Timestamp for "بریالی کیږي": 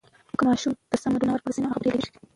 1.81-2.21